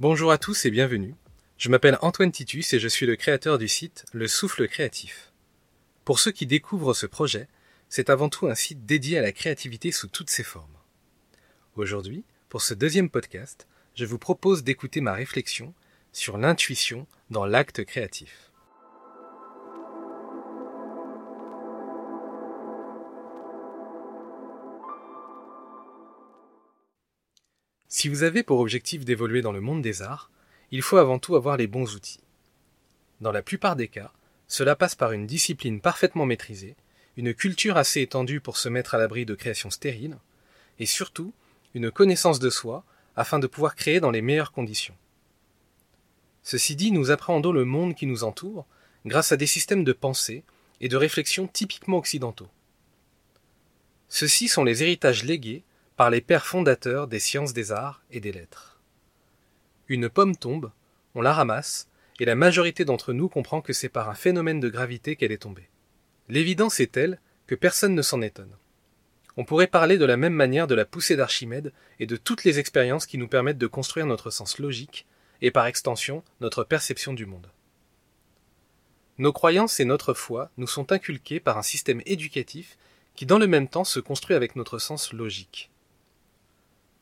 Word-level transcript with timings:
Bonjour 0.00 0.30
à 0.30 0.38
tous 0.38 0.64
et 0.64 0.70
bienvenue. 0.70 1.16
Je 1.56 1.68
m'appelle 1.68 1.98
Antoine 2.02 2.30
Titus 2.30 2.72
et 2.72 2.78
je 2.78 2.86
suis 2.86 3.04
le 3.04 3.16
créateur 3.16 3.58
du 3.58 3.66
site 3.66 4.04
Le 4.12 4.28
Souffle 4.28 4.68
Créatif. 4.68 5.32
Pour 6.04 6.20
ceux 6.20 6.30
qui 6.30 6.46
découvrent 6.46 6.94
ce 6.94 7.06
projet, 7.06 7.48
c'est 7.88 8.08
avant 8.08 8.28
tout 8.28 8.46
un 8.46 8.54
site 8.54 8.86
dédié 8.86 9.18
à 9.18 9.22
la 9.22 9.32
créativité 9.32 9.90
sous 9.90 10.06
toutes 10.06 10.30
ses 10.30 10.44
formes. 10.44 10.76
Aujourd'hui, 11.74 12.22
pour 12.48 12.62
ce 12.62 12.74
deuxième 12.74 13.10
podcast, 13.10 13.66
je 13.96 14.04
vous 14.04 14.20
propose 14.20 14.62
d'écouter 14.62 15.00
ma 15.00 15.14
réflexion 15.14 15.74
sur 16.12 16.38
l'intuition 16.38 17.08
dans 17.30 17.44
l'acte 17.44 17.84
créatif. 17.84 18.47
Si 27.88 28.10
vous 28.10 28.22
avez 28.22 28.42
pour 28.42 28.60
objectif 28.60 29.06
d'évoluer 29.06 29.40
dans 29.40 29.52
le 29.52 29.62
monde 29.62 29.80
des 29.80 30.02
arts, 30.02 30.30
il 30.70 30.82
faut 30.82 30.98
avant 30.98 31.18
tout 31.18 31.36
avoir 31.36 31.56
les 31.56 31.66
bons 31.66 31.94
outils. 31.94 32.20
Dans 33.22 33.32
la 33.32 33.42
plupart 33.42 33.76
des 33.76 33.88
cas, 33.88 34.12
cela 34.46 34.76
passe 34.76 34.94
par 34.94 35.12
une 35.12 35.26
discipline 35.26 35.80
parfaitement 35.80 36.26
maîtrisée, 36.26 36.76
une 37.16 37.32
culture 37.32 37.78
assez 37.78 38.02
étendue 38.02 38.40
pour 38.40 38.58
se 38.58 38.68
mettre 38.68 38.94
à 38.94 38.98
l'abri 38.98 39.24
de 39.24 39.34
créations 39.34 39.70
stériles, 39.70 40.18
et 40.78 40.86
surtout 40.86 41.32
une 41.74 41.90
connaissance 41.90 42.38
de 42.38 42.50
soi 42.50 42.84
afin 43.16 43.38
de 43.38 43.46
pouvoir 43.46 43.74
créer 43.74 44.00
dans 44.00 44.10
les 44.10 44.22
meilleures 44.22 44.52
conditions. 44.52 44.94
Ceci 46.42 46.76
dit, 46.76 46.92
nous 46.92 47.10
appréhendons 47.10 47.52
le 47.52 47.64
monde 47.64 47.94
qui 47.94 48.06
nous 48.06 48.22
entoure 48.22 48.66
grâce 49.06 49.32
à 49.32 49.36
des 49.36 49.46
systèmes 49.46 49.84
de 49.84 49.92
pensée 49.92 50.44
et 50.80 50.88
de 50.88 50.96
réflexion 50.96 51.46
typiquement 51.46 51.98
occidentaux. 51.98 52.48
Ceux-ci 54.08 54.48
sont 54.48 54.64
les 54.64 54.82
héritages 54.82 55.24
légués 55.24 55.62
par 55.98 56.10
les 56.10 56.20
pères 56.20 56.46
fondateurs 56.46 57.08
des 57.08 57.18
sciences 57.18 57.52
des 57.52 57.72
arts 57.72 58.04
et 58.12 58.20
des 58.20 58.30
lettres. 58.30 58.78
Une 59.88 60.08
pomme 60.08 60.36
tombe, 60.36 60.70
on 61.16 61.20
la 61.20 61.32
ramasse, 61.32 61.88
et 62.20 62.24
la 62.24 62.36
majorité 62.36 62.84
d'entre 62.84 63.12
nous 63.12 63.28
comprend 63.28 63.60
que 63.60 63.72
c'est 63.72 63.88
par 63.88 64.08
un 64.08 64.14
phénomène 64.14 64.60
de 64.60 64.68
gravité 64.68 65.16
qu'elle 65.16 65.32
est 65.32 65.42
tombée. 65.42 65.68
L'évidence 66.28 66.78
est 66.78 66.92
telle 66.92 67.18
que 67.48 67.56
personne 67.56 67.96
ne 67.96 68.02
s'en 68.02 68.22
étonne. 68.22 68.54
On 69.36 69.44
pourrait 69.44 69.66
parler 69.66 69.98
de 69.98 70.04
la 70.04 70.16
même 70.16 70.34
manière 70.34 70.68
de 70.68 70.76
la 70.76 70.84
poussée 70.84 71.16
d'Archimède 71.16 71.72
et 71.98 72.06
de 72.06 72.16
toutes 72.16 72.44
les 72.44 72.60
expériences 72.60 73.06
qui 73.06 73.18
nous 73.18 73.26
permettent 73.26 73.58
de 73.58 73.66
construire 73.66 74.06
notre 74.06 74.30
sens 74.30 74.60
logique 74.60 75.04
et 75.42 75.50
par 75.50 75.66
extension 75.66 76.22
notre 76.40 76.62
perception 76.62 77.12
du 77.12 77.26
monde. 77.26 77.50
Nos 79.18 79.32
croyances 79.32 79.80
et 79.80 79.84
notre 79.84 80.14
foi 80.14 80.52
nous 80.58 80.68
sont 80.68 80.92
inculquées 80.92 81.40
par 81.40 81.58
un 81.58 81.62
système 81.62 82.02
éducatif 82.06 82.78
qui 83.16 83.26
dans 83.26 83.40
le 83.40 83.48
même 83.48 83.66
temps 83.66 83.82
se 83.82 83.98
construit 83.98 84.36
avec 84.36 84.54
notre 84.54 84.78
sens 84.78 85.12
logique. 85.12 85.72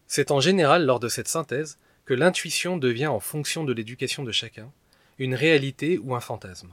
C'est 0.07 0.31
en 0.31 0.41
général 0.41 0.85
lors 0.85 1.01
de 1.01 1.09
cette 1.09 1.29
synthèse 1.29 1.79
que 2.05 2.15
l'intuition 2.15 2.77
devient 2.77 3.09
en 3.09 3.21
fonction 3.21 3.65
de 3.65 3.73
l'éducation 3.73 4.23
de 4.23 4.33
chacun, 4.33 4.71
une 5.19 5.35
réalité 5.35 5.98
ou 5.98 6.15
un 6.15 6.21
fantasme. 6.21 6.73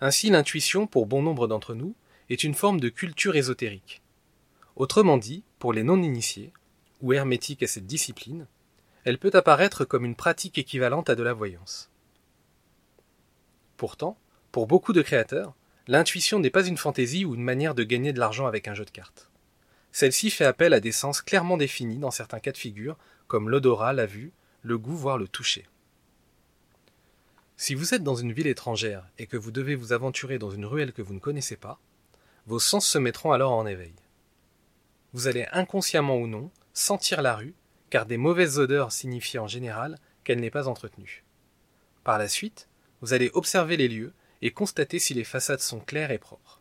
Ainsi 0.00 0.30
l'intuition, 0.30 0.86
pour 0.86 1.06
bon 1.06 1.22
nombre 1.22 1.48
d'entre 1.48 1.74
nous, 1.74 1.94
est 2.28 2.44
une 2.44 2.54
forme 2.54 2.80
de 2.80 2.88
culture 2.88 3.36
ésotérique. 3.36 4.02
Autrement 4.76 5.16
dit, 5.16 5.42
pour 5.58 5.72
les 5.72 5.82
non-initiés, 5.82 6.52
ou 7.00 7.12
hermétiques 7.12 7.62
à 7.62 7.66
cette 7.66 7.86
discipline, 7.86 8.46
elle 9.04 9.18
peut 9.18 9.30
apparaître 9.34 9.84
comme 9.84 10.04
une 10.04 10.16
pratique 10.16 10.58
équivalente 10.58 11.10
à 11.10 11.14
de 11.14 11.22
la 11.22 11.32
voyance. 11.32 11.90
Pourtant, 13.76 14.18
pour 14.52 14.66
beaucoup 14.66 14.92
de 14.92 15.02
créateurs, 15.02 15.54
l'intuition 15.86 16.38
n'est 16.38 16.50
pas 16.50 16.66
une 16.66 16.76
fantaisie 16.76 17.24
ou 17.24 17.34
une 17.34 17.42
manière 17.42 17.74
de 17.74 17.84
gagner 17.84 18.12
de 18.12 18.18
l'argent 18.18 18.46
avec 18.46 18.68
un 18.68 18.74
jeu 18.74 18.84
de 18.84 18.90
cartes. 18.90 19.30
Celle-ci 19.96 20.28
fait 20.28 20.44
appel 20.44 20.74
à 20.74 20.80
des 20.80 20.92
sens 20.92 21.22
clairement 21.22 21.56
définis 21.56 21.96
dans 21.96 22.10
certains 22.10 22.38
cas 22.38 22.52
de 22.52 22.58
figure, 22.58 22.98
comme 23.28 23.48
l'odorat, 23.48 23.94
la 23.94 24.04
vue, 24.04 24.30
le 24.60 24.76
goût, 24.76 24.94
voire 24.94 25.16
le 25.16 25.26
toucher. 25.26 25.66
Si 27.56 27.74
vous 27.74 27.94
êtes 27.94 28.02
dans 28.02 28.14
une 28.14 28.34
ville 28.34 28.46
étrangère 28.46 29.08
et 29.16 29.26
que 29.26 29.38
vous 29.38 29.52
devez 29.52 29.74
vous 29.74 29.94
aventurer 29.94 30.38
dans 30.38 30.50
une 30.50 30.66
ruelle 30.66 30.92
que 30.92 31.00
vous 31.00 31.14
ne 31.14 31.18
connaissez 31.18 31.56
pas, 31.56 31.80
vos 32.44 32.58
sens 32.58 32.86
se 32.86 32.98
mettront 32.98 33.32
alors 33.32 33.52
en 33.52 33.64
éveil. 33.64 33.94
Vous 35.14 35.28
allez 35.28 35.46
inconsciemment 35.50 36.18
ou 36.18 36.26
non 36.26 36.50
sentir 36.74 37.22
la 37.22 37.34
rue, 37.34 37.54
car 37.88 38.04
des 38.04 38.18
mauvaises 38.18 38.58
odeurs 38.58 38.92
signifient 38.92 39.38
en 39.38 39.48
général 39.48 39.98
qu'elle 40.24 40.40
n'est 40.40 40.50
pas 40.50 40.68
entretenue. 40.68 41.24
Par 42.04 42.18
la 42.18 42.28
suite, 42.28 42.68
vous 43.00 43.14
allez 43.14 43.30
observer 43.32 43.78
les 43.78 43.88
lieux 43.88 44.12
et 44.42 44.50
constater 44.50 44.98
si 44.98 45.14
les 45.14 45.24
façades 45.24 45.60
sont 45.60 45.80
claires 45.80 46.10
et 46.10 46.18
propres. 46.18 46.60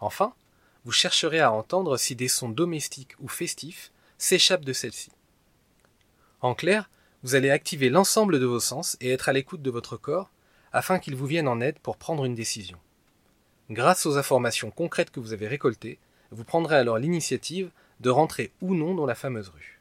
Enfin, 0.00 0.34
vous 0.84 0.92
chercherez 0.92 1.40
à 1.40 1.52
entendre 1.52 1.96
si 1.96 2.14
des 2.14 2.28
sons 2.28 2.48
domestiques 2.48 3.14
ou 3.20 3.28
festifs 3.28 3.92
s'échappent 4.18 4.64
de 4.64 4.72
celle-ci. 4.72 5.10
En 6.40 6.54
clair, 6.54 6.88
vous 7.22 7.34
allez 7.34 7.50
activer 7.50 7.90
l'ensemble 7.90 8.40
de 8.40 8.46
vos 8.46 8.60
sens 8.60 8.96
et 9.00 9.10
être 9.10 9.28
à 9.28 9.32
l'écoute 9.32 9.62
de 9.62 9.70
votre 9.70 9.96
corps 9.96 10.30
afin 10.72 10.98
qu'il 10.98 11.16
vous 11.16 11.26
vienne 11.26 11.48
en 11.48 11.60
aide 11.60 11.78
pour 11.78 11.96
prendre 11.96 12.24
une 12.24 12.34
décision. 12.34 12.78
Grâce 13.70 14.06
aux 14.06 14.16
informations 14.16 14.70
concrètes 14.70 15.10
que 15.10 15.20
vous 15.20 15.32
avez 15.32 15.48
récoltées, 15.48 15.98
vous 16.30 16.44
prendrez 16.44 16.76
alors 16.76 16.98
l'initiative 16.98 17.70
de 18.00 18.10
rentrer 18.10 18.52
ou 18.60 18.74
non 18.74 18.94
dans 18.94 19.06
la 19.06 19.14
fameuse 19.14 19.48
rue. 19.48 19.80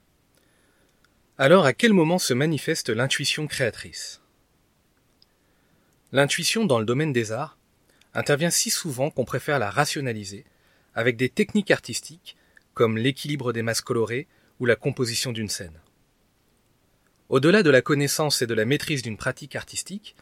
Alors 1.37 1.65
à 1.65 1.73
quel 1.73 1.93
moment 1.93 2.19
se 2.19 2.33
manifeste 2.33 2.89
l'intuition 2.89 3.47
créatrice? 3.47 4.21
L'intuition 6.11 6.65
dans 6.65 6.79
le 6.79 6.85
domaine 6.85 7.13
des 7.13 7.31
arts 7.31 7.57
intervient 8.13 8.49
si 8.49 8.69
souvent 8.69 9.09
qu'on 9.11 9.25
préfère 9.25 9.59
la 9.59 9.69
rationaliser 9.69 10.43
avec 10.95 11.17
des 11.17 11.29
techniques 11.29 11.71
artistiques 11.71 12.35
comme 12.73 12.97
l'équilibre 12.97 13.51
des 13.51 13.61
masses 13.61 13.81
colorées 13.81 14.27
ou 14.59 14.65
la 14.65 14.75
composition 14.75 15.31
d'une 15.31 15.49
scène. 15.49 15.79
Au-delà 17.29 17.61
de 17.61 17.69
la 17.69 17.81
connaissance 17.81 18.41
et 18.41 18.47
de 18.47 18.53
la 18.53 18.65
maîtrise 18.65 19.01
d'une 19.01 19.17
pratique 19.17 19.55
artistique, 19.55 20.15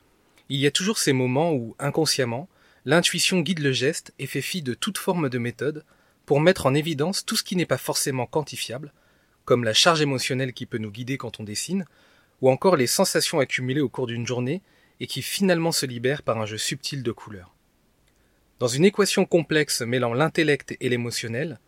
il 0.50 0.60
y 0.60 0.68
a 0.68 0.72
toujours 0.72 0.98
ces 0.98 1.14
moments 1.14 1.54
où, 1.54 1.76
inconsciemment, 1.80 2.50
l'intuition 2.86 3.42
guide 3.42 3.60
le 3.60 3.72
geste 3.72 4.14
et 4.18 4.28
fait 4.28 4.42
fi 4.42 4.62
de 4.62 4.74
toute 4.74 4.98
forme 4.98 5.30
de 5.30 5.38
méthode 5.38 5.86
pour 6.26 6.42
mettre 6.42 6.66
en 6.66 6.74
évidence 6.74 7.26
tout 7.26 7.36
ce 7.36 7.44
qui 7.44 7.56
n'est 7.56 7.66
pas 7.66 7.78
forcément 7.78 8.26
quantifiable, 8.26 8.94
comme 9.46 9.64
la 9.64 9.74
charge 9.74 10.02
émotionnelle 10.02 10.54
qui 10.54 10.66
peut 10.66 10.78
nous 10.78 10.92
guider 10.92 11.18
quand 11.18 11.40
on 11.40 11.44
dessine, 11.44 11.86
ou 12.42 12.50
encore 12.50 12.76
les 12.76 12.88
sensations 12.88 13.40
accumulées 13.40 13.82
au 13.82 13.90
cours 13.90 14.08
d'une 14.08 14.28
journée 14.28 14.62
et 15.00 15.08
qui 15.08 15.22
finalement 15.22 15.72
se 15.72 15.86
libèrent 15.86 16.24
par 16.24 16.38
un 16.40 16.46
jeu 16.46 16.58
subtil 16.58 17.04
de 17.04 17.12
couleurs. 17.12 17.57
Dans 18.60 18.68
une 18.68 18.86
équation 18.86 19.26
complexe 19.26 19.82
mêlant 19.82 20.14
l'intellect 20.14 20.76
et 20.80 20.90
l'émotionnel, 20.90 21.60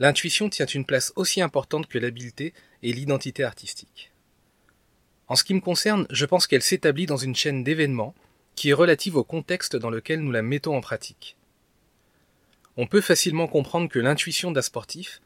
l'intuition 0.00 0.48
tient 0.48 0.66
une 0.66 0.84
place 0.84 1.12
aussi 1.14 1.40
importante 1.40 1.86
que 1.86 1.98
l'habileté 1.98 2.52
et 2.82 2.92
l'identité 2.92 3.44
artistique. 3.44 4.10
En 5.28 5.36
ce 5.36 5.44
qui 5.44 5.54
me 5.54 5.60
concerne, 5.60 6.06
je 6.10 6.26
pense 6.26 6.48
qu'elle 6.48 6.62
s'établit 6.62 7.06
dans 7.06 7.16
une 7.16 7.36
chaîne 7.36 7.62
d'événements 7.62 8.14
qui 8.56 8.70
est 8.70 8.74
relative 8.74 9.16
au 9.16 9.22
contexte 9.22 9.76
dans 9.76 9.88
lequel 9.88 10.20
nous 10.20 10.32
la 10.32 10.42
mettons 10.42 10.76
en 10.76 10.80
pratique. 10.80 11.36
On 12.76 12.88
peut 12.88 13.00
facilement 13.00 13.46
comprendre 13.46 13.88
que 13.88 14.00
l'intuition 14.00 14.50
d'un 14.50 14.62
sportif 14.62 15.20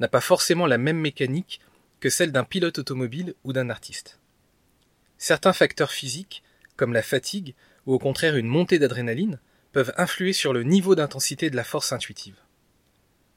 n'a 0.00 0.08
pas 0.08 0.22
forcément 0.22 0.66
la 0.66 0.78
même 0.78 0.98
mécanique 0.98 1.60
que 2.00 2.08
celle 2.08 2.32
d'un 2.32 2.44
pilote 2.44 2.78
automobile 2.78 3.34
ou 3.44 3.52
d'un 3.52 3.68
artiste. 3.68 4.18
Certains 5.18 5.52
facteurs 5.52 5.92
physiques, 5.92 6.42
comme 6.76 6.94
la 6.94 7.02
fatigue 7.02 7.54
ou 7.86 7.92
au 7.92 7.98
contraire 7.98 8.36
une 8.36 8.46
montée 8.46 8.78
d'adrénaline, 8.78 9.38
peuvent 9.74 9.92
influer 9.96 10.32
sur 10.32 10.52
le 10.52 10.62
niveau 10.62 10.94
d'intensité 10.94 11.50
de 11.50 11.56
la 11.56 11.64
force 11.64 11.92
intuitive. 11.92 12.36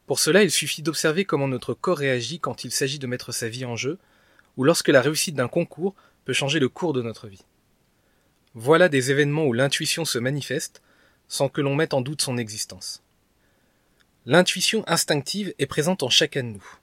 Pour 0.05 0.19
cela, 0.19 0.43
il 0.43 0.51
suffit 0.51 0.83
d'observer 0.83 1.25
comment 1.25 1.47
notre 1.47 1.73
corps 1.73 1.97
réagit 1.97 2.39
quand 2.39 2.63
il 2.63 2.71
s'agit 2.71 2.99
de 2.99 3.07
mettre 3.07 3.31
sa 3.31 3.49
vie 3.49 3.65
en 3.65 3.75
jeu, 3.75 3.97
ou 4.55 4.63
lorsque 4.63 4.89
la 4.89 5.01
réussite 5.01 5.33
d'un 5.33 5.47
concours 5.47 5.95
peut 6.25 6.33
changer 6.33 6.59
le 6.59 6.69
cours 6.69 6.93
de 6.93 7.01
notre 7.01 7.27
vie. 7.27 7.43
Voilà 8.53 8.87
des 8.87 9.09
événements 9.09 9.45
où 9.45 9.53
l'intuition 9.53 10.05
se 10.05 10.19
manifeste 10.19 10.83
sans 11.27 11.49
que 11.49 11.59
l'on 11.59 11.75
mette 11.75 11.95
en 11.95 12.01
doute 12.01 12.21
son 12.21 12.37
existence. 12.37 13.03
L'intuition 14.27 14.83
instinctive 14.87 15.55
est 15.57 15.65
présente 15.65 16.03
en 16.03 16.09
chacun 16.09 16.43
de 16.43 16.49
nous. 16.49 16.77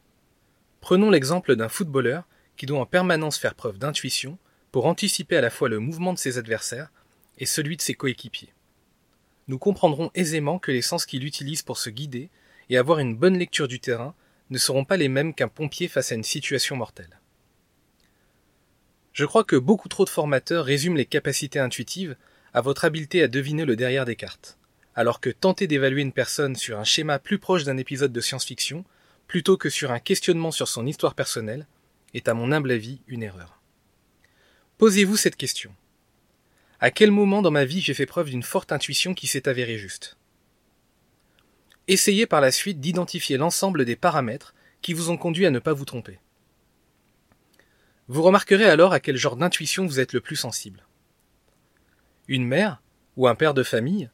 Prenons 0.80 1.10
l'exemple 1.10 1.54
d'un 1.54 1.68
footballeur 1.68 2.24
qui 2.56 2.66
doit 2.66 2.80
en 2.80 2.86
permanence 2.86 3.38
faire 3.38 3.54
preuve 3.54 3.78
d'intuition 3.78 4.36
pour 4.72 4.86
anticiper 4.86 5.36
à 5.36 5.40
la 5.40 5.50
fois 5.50 5.68
le 5.68 5.78
mouvement 5.78 6.12
de 6.12 6.18
ses 6.18 6.38
adversaires 6.38 6.90
et 7.38 7.46
celui 7.46 7.76
de 7.76 7.82
ses 7.82 7.94
coéquipiers 7.94 8.52
nous 9.48 9.58
comprendrons 9.58 10.10
aisément 10.14 10.58
que 10.58 10.72
les 10.72 10.82
sens 10.82 11.06
qu'il 11.06 11.24
utilise 11.24 11.62
pour 11.62 11.78
se 11.78 11.90
guider 11.90 12.30
et 12.70 12.78
avoir 12.78 12.98
une 12.98 13.16
bonne 13.16 13.38
lecture 13.38 13.68
du 13.68 13.80
terrain 13.80 14.14
ne 14.50 14.58
seront 14.58 14.84
pas 14.84 14.96
les 14.96 15.08
mêmes 15.08 15.34
qu'un 15.34 15.48
pompier 15.48 15.88
face 15.88 16.12
à 16.12 16.14
une 16.14 16.24
situation 16.24 16.76
mortelle. 16.76 17.20
Je 19.12 19.24
crois 19.24 19.44
que 19.44 19.56
beaucoup 19.56 19.88
trop 19.88 20.04
de 20.04 20.10
formateurs 20.10 20.64
résument 20.64 20.96
les 20.96 21.06
capacités 21.06 21.58
intuitives 21.58 22.16
à 22.52 22.60
votre 22.60 22.84
habileté 22.84 23.22
à 23.22 23.28
deviner 23.28 23.64
le 23.64 23.76
derrière 23.76 24.04
des 24.04 24.16
cartes, 24.16 24.58
alors 24.94 25.20
que 25.20 25.30
tenter 25.30 25.66
d'évaluer 25.66 26.02
une 26.02 26.12
personne 26.12 26.56
sur 26.56 26.78
un 26.78 26.84
schéma 26.84 27.18
plus 27.18 27.38
proche 27.38 27.64
d'un 27.64 27.76
épisode 27.76 28.12
de 28.12 28.20
science-fiction, 28.20 28.84
plutôt 29.26 29.56
que 29.56 29.70
sur 29.70 29.92
un 29.92 30.00
questionnement 30.00 30.50
sur 30.50 30.68
son 30.68 30.86
histoire 30.86 31.14
personnelle, 31.14 31.66
est 32.12 32.28
à 32.28 32.34
mon 32.34 32.52
humble 32.52 32.70
avis 32.70 33.00
une 33.06 33.22
erreur. 33.22 33.60
Posez-vous 34.78 35.16
cette 35.16 35.36
question. 35.36 35.74
À 36.80 36.90
quel 36.90 37.10
moment 37.10 37.42
dans 37.42 37.50
ma 37.50 37.64
vie 37.64 37.80
j'ai 37.80 37.94
fait 37.94 38.06
preuve 38.06 38.30
d'une 38.30 38.42
forte 38.42 38.72
intuition 38.72 39.14
qui 39.14 39.26
s'est 39.26 39.48
avérée 39.48 39.78
juste? 39.78 40.16
Essayez 41.86 42.26
par 42.26 42.40
la 42.40 42.50
suite 42.50 42.80
d'identifier 42.80 43.36
l'ensemble 43.36 43.84
des 43.84 43.96
paramètres 43.96 44.54
qui 44.82 44.92
vous 44.92 45.10
ont 45.10 45.16
conduit 45.16 45.46
à 45.46 45.50
ne 45.50 45.58
pas 45.58 45.72
vous 45.72 45.84
tromper. 45.84 46.18
Vous 48.08 48.22
remarquerez 48.22 48.64
alors 48.64 48.92
à 48.92 49.00
quel 49.00 49.16
genre 49.16 49.36
d'intuition 49.36 49.86
vous 49.86 50.00
êtes 50.00 50.12
le 50.12 50.20
plus 50.20 50.36
sensible. 50.36 50.84
Une 52.28 52.46
mère, 52.46 52.82
ou 53.16 53.28
un 53.28 53.34
père 53.34 53.54
de 53.54 53.62
famille, 53.62 54.10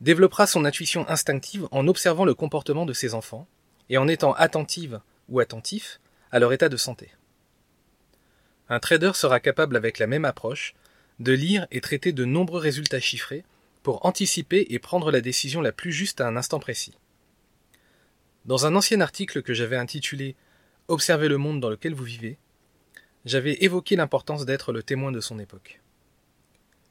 développera 0.00 0.46
son 0.46 0.64
intuition 0.64 1.08
instinctive 1.08 1.68
en 1.70 1.88
observant 1.88 2.24
le 2.24 2.34
comportement 2.34 2.84
de 2.84 2.92
ses 2.92 3.14
enfants 3.14 3.46
et 3.88 3.98
en 3.98 4.08
étant 4.08 4.32
attentive 4.34 5.00
ou 5.28 5.40
attentif 5.40 6.00
à 6.32 6.38
leur 6.38 6.52
état 6.52 6.68
de 6.68 6.76
santé. 6.76 7.12
Un 8.68 8.80
trader 8.80 9.12
sera 9.14 9.40
capable 9.40 9.76
avec 9.76 9.98
la 9.98 10.06
même 10.06 10.24
approche 10.24 10.74
de 11.20 11.32
lire 11.32 11.66
et 11.70 11.80
traiter 11.80 12.12
de 12.12 12.24
nombreux 12.24 12.60
résultats 12.60 13.00
chiffrés 13.00 13.44
pour 13.82 14.04
anticiper 14.06 14.66
et 14.70 14.78
prendre 14.78 15.10
la 15.10 15.20
décision 15.20 15.60
la 15.60 15.72
plus 15.72 15.92
juste 15.92 16.20
à 16.20 16.26
un 16.26 16.36
instant 16.36 16.58
précis. 16.58 16.94
Dans 18.44 18.66
un 18.66 18.74
ancien 18.74 19.00
article 19.00 19.42
que 19.42 19.54
j'avais 19.54 19.76
intitulé 19.76 20.36
Observez 20.88 21.28
le 21.28 21.38
monde 21.38 21.60
dans 21.60 21.70
lequel 21.70 21.94
vous 21.94 22.04
vivez, 22.04 22.36
j'avais 23.24 23.64
évoqué 23.64 23.96
l'importance 23.96 24.44
d'être 24.44 24.70
le 24.70 24.82
témoin 24.82 25.12
de 25.12 25.20
son 25.20 25.38
époque. 25.38 25.80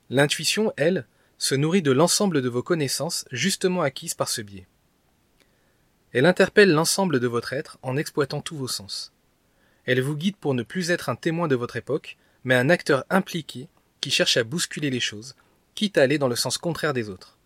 L'intuition, 0.10 0.74
elle, 0.78 1.06
se 1.38 1.54
nourrit 1.54 1.84
de 1.84 1.92
l'ensemble 1.92 2.42
de 2.42 2.50
vos 2.50 2.64
connaissances 2.64 3.26
justement 3.32 3.82
acquises 3.82 4.16
par 4.16 4.30
ce 4.30 4.42
biais. 4.42 4.66
Elle 6.12 6.26
interpelle 6.26 6.72
l'ensemble 6.72 7.20
de 7.20 7.28
votre 7.28 7.54
être 7.54 7.78
en 7.84 7.98
exploitant 7.98 8.42
tous 8.42 8.58
vos 8.58 8.68
sens. 8.68 9.14
Elle 9.86 10.02
vous 10.02 10.16
guide 10.16 10.38
pour 10.38 10.56
ne 10.56 10.64
plus 10.64 10.90
être 10.90 11.10
un 11.10 11.16
témoin 11.16 11.48
de 11.48 11.56
votre 11.56 11.76
époque, 11.76 12.18
mais 12.44 12.56
un 12.56 12.70
acteur 12.70 13.04
impliqué 13.12 13.68
qui 14.04 14.12
cherche 14.12 14.36
à 14.36 14.44
bousculer 14.44 14.90
les 14.90 15.00
choses, 15.00 15.34
quitte 15.76 15.98
à 15.98 16.02
aller 16.02 16.18
dans 16.18 16.28
le 16.28 16.36
sens 16.36 16.58
contraire 16.58 16.92
des 16.92 17.08
autres. 17.08 17.38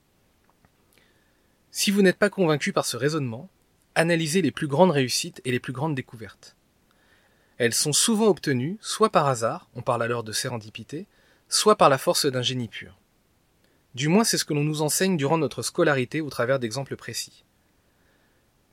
Si 1.69 1.91
vous 1.91 2.01
n'êtes 2.01 2.17
pas 2.17 2.31
convaincu 2.31 2.73
par 2.73 2.87
ce 2.87 2.97
raisonnement, 2.97 3.47
analysez 3.93 4.41
les 4.41 4.49
plus 4.49 4.65
grandes 4.65 4.89
réussites 4.89 5.39
et 5.45 5.51
les 5.51 5.59
plus 5.59 5.71
grandes 5.71 5.93
découvertes. 5.93 6.55
Elles 7.59 7.75
sont 7.75 7.93
souvent 7.93 8.25
obtenues 8.25 8.79
soit 8.81 9.11
par 9.11 9.27
hasard, 9.27 9.69
on 9.75 9.83
parle 9.83 10.01
alors 10.01 10.23
de 10.23 10.31
sérendipité, 10.31 11.05
soit 11.47 11.75
par 11.75 11.89
la 11.89 11.99
force 11.99 12.25
d'un 12.25 12.41
génie 12.41 12.69
pur. 12.69 12.97
Du 13.93 14.07
moins 14.07 14.23
c'est 14.23 14.39
ce 14.39 14.45
que 14.45 14.55
l'on 14.55 14.63
nous 14.63 14.81
enseigne 14.81 15.15
durant 15.15 15.37
notre 15.37 15.61
scolarité 15.61 16.21
au 16.21 16.31
travers 16.31 16.57
d'exemples 16.57 16.95
précis. 16.95 17.43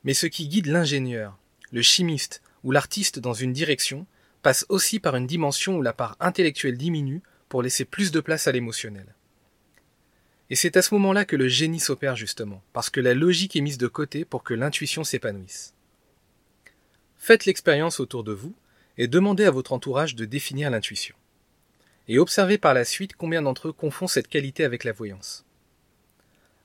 Mais 0.04 0.14
ce 0.14 0.24
qui 0.24 0.48
guide 0.48 0.68
l'ingénieur, 0.68 1.36
le 1.70 1.82
chimiste 1.82 2.40
ou 2.62 2.70
l'artiste 2.70 3.18
dans 3.18 3.34
une 3.34 3.52
direction 3.52 4.06
passe 4.40 4.64
aussi 4.70 5.00
par 5.00 5.16
une 5.16 5.26
dimension 5.26 5.76
où 5.76 5.82
la 5.82 5.92
part 5.92 6.16
intellectuelle 6.18 6.78
diminue 6.78 7.22
pour 7.54 7.62
laisser 7.62 7.84
plus 7.84 8.10
de 8.10 8.18
place 8.18 8.48
à 8.48 8.50
l'émotionnel. 8.50 9.14
Et 10.50 10.56
c'est 10.56 10.76
à 10.76 10.82
ce 10.82 10.92
moment-là 10.94 11.24
que 11.24 11.36
le 11.36 11.46
génie 11.46 11.78
s'opère 11.78 12.16
justement, 12.16 12.64
parce 12.72 12.90
que 12.90 12.98
la 12.98 13.14
logique 13.14 13.54
est 13.54 13.60
mise 13.60 13.78
de 13.78 13.86
côté 13.86 14.24
pour 14.24 14.42
que 14.42 14.54
l'intuition 14.54 15.04
s'épanouisse. 15.04 15.72
Faites 17.16 17.44
l'expérience 17.46 18.00
autour 18.00 18.24
de 18.24 18.32
vous 18.32 18.56
et 18.98 19.06
demandez 19.06 19.44
à 19.44 19.52
votre 19.52 19.72
entourage 19.72 20.16
de 20.16 20.24
définir 20.24 20.68
l'intuition. 20.68 21.14
Et 22.08 22.18
observez 22.18 22.58
par 22.58 22.74
la 22.74 22.84
suite 22.84 23.14
combien 23.14 23.42
d'entre 23.42 23.68
eux 23.68 23.72
confondent 23.72 24.10
cette 24.10 24.26
qualité 24.26 24.64
avec 24.64 24.82
la 24.82 24.90
voyance. 24.90 25.44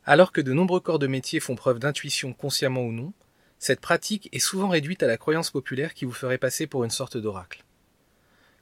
Alors 0.06 0.32
que 0.32 0.42
de 0.42 0.54
nombreux 0.54 0.80
corps 0.80 0.98
de 0.98 1.06
métier 1.06 1.40
font 1.40 1.56
preuve 1.56 1.78
d'intuition 1.78 2.34
consciemment 2.34 2.82
ou 2.82 2.92
non, 2.92 3.14
cette 3.60 3.80
pratique 3.80 4.28
est 4.32 4.40
souvent 4.40 4.70
réduite 4.70 5.04
à 5.04 5.08
la 5.08 5.18
croyance 5.18 5.52
populaire 5.52 5.94
qui 5.94 6.06
vous 6.06 6.14
ferait 6.14 6.40
passer 6.40 6.66
pour 6.66 6.84
une 6.84 6.90
sorte 6.90 7.16
d'oracle. 7.16 7.64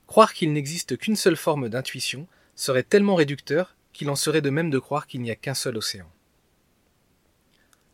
Croire 0.08 0.34
qu'il 0.34 0.54
n'existe 0.54 0.98
qu'une 0.98 1.16
seule 1.16 1.36
forme 1.36 1.70
d'intuition 1.70 2.28
serait 2.56 2.84
tellement 2.84 3.16
réducteur 3.16 3.76
qu'il 3.94 4.10
en 4.10 4.16
serait 4.16 4.42
de 4.42 4.50
même 4.50 4.70
de 4.70 4.80
croire 4.80 5.06
qu'il 5.06 5.22
n'y 5.22 5.32
a 5.32 5.36
qu'un 5.36 5.54
seul 5.54 5.78
océan. 5.78 6.10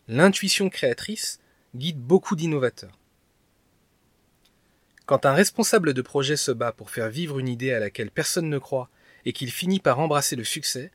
L'intuition 0.07 0.69
créatrice 0.69 1.39
guide 1.75 1.99
beaucoup 1.99 2.35
d'innovateurs. 2.35 2.97
Quand 5.05 5.25
un 5.25 5.33
responsable 5.33 5.93
de 5.93 6.01
projet 6.01 6.37
se 6.37 6.51
bat 6.51 6.71
pour 6.71 6.89
faire 6.89 7.09
vivre 7.09 7.39
une 7.39 7.49
idée 7.49 7.73
à 7.73 7.79
laquelle 7.79 8.11
personne 8.11 8.49
ne 8.49 8.57
croit 8.57 8.89
et 9.25 9.33
qu'il 9.33 9.51
finit 9.51 9.79
par 9.79 9.99
embrasser 9.99 10.35
le 10.35 10.43
succès, 10.43 10.91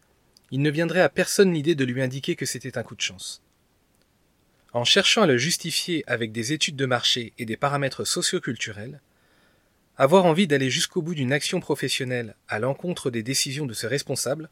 il 0.50 0.62
ne 0.62 0.70
viendrait 0.70 1.02
à 1.02 1.08
personne 1.08 1.52
l'idée 1.52 1.74
de 1.74 1.84
lui 1.84 2.00
indiquer 2.00 2.36
que 2.36 2.46
c'était 2.46 2.78
un 2.78 2.82
coup 2.82 2.94
de 2.94 3.00
chance. 3.00 3.42
En 4.72 4.84
cherchant 4.84 5.22
à 5.22 5.26
le 5.26 5.36
justifier 5.36 6.04
avec 6.06 6.32
des 6.32 6.52
études 6.52 6.76
de 6.76 6.86
marché 6.86 7.32
et 7.38 7.44
des 7.44 7.56
paramètres 7.56 8.04
socioculturels, 8.04 9.00
avoir 9.98 10.24
envie 10.24 10.46
d'aller 10.46 10.70
jusqu'au 10.70 11.02
bout 11.02 11.16
d'une 11.16 11.32
action 11.32 11.58
professionnelle 11.58 12.36
à 12.46 12.60
l'encontre 12.60 13.10
des 13.10 13.24
décisions 13.24 13.66
de 13.66 13.74
ce 13.74 13.86
responsable, 13.86 14.48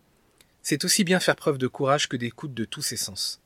c'est 0.61 0.85
aussi 0.85 1.05
bien 1.05 1.21
faire 1.21 1.37
preuve 1.37 1.57
de 1.57 1.69
courage 1.69 2.09
que 2.09 2.17
d'écoute 2.17 2.53
de 2.53 2.65
tous 2.65 2.83
ses 2.83 2.97
sens. 2.97 3.41